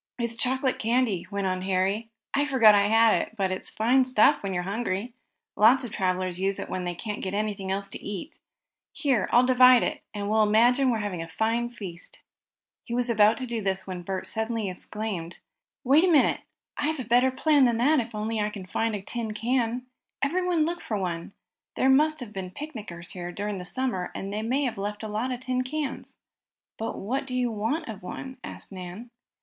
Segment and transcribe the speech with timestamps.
[0.17, 2.09] "It's chocolate candy," went on Harry.
[2.33, 5.13] "I forgot I had it, but it's fine stuff when you're hungry.
[5.55, 8.39] Lots of travelers use it when they can't get anything else to eat.
[8.93, 12.23] Here, I'll divide it, and we'll imagine we're having a fine feast."
[12.83, 15.37] He was about to do this when Bert suddenly exclaimed:
[15.83, 16.41] "Wait a minute!
[16.77, 19.85] I have a better plan than that if I can only find a tin can.
[20.23, 21.31] Everybody look for one.
[21.75, 25.07] There may have been picnickers here during the summer, and they may have left a
[25.07, 26.17] lot of tin cans."
[26.79, 29.11] "But what do you want of one?" asked Nan.